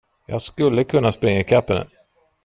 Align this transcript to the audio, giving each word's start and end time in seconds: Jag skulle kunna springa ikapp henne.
Jag 0.25 0.41
skulle 0.41 0.83
kunna 0.83 1.11
springa 1.11 1.39
ikapp 1.39 1.69
henne. 1.69 1.85